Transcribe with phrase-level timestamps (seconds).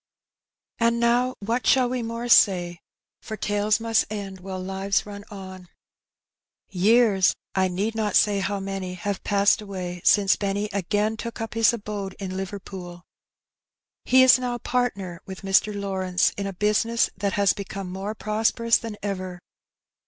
[0.79, 2.79] And now what shall we more say?
[3.21, 5.67] for tales must end while lives run on.
[6.69, 11.53] Years— I need not say how many— have passed away since Benny again took up
[11.53, 13.03] his abode in Liverpool.
[14.03, 15.71] He is now partner with Mr.
[15.71, 19.37] Lawrence, in a business that has become more prosperous than ever.